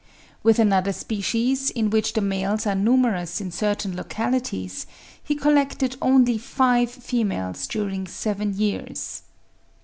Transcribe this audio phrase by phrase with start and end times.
[0.41, 4.87] With another species, in which the males are numerous in certain localities,
[5.21, 9.21] he collected only five females during seven years.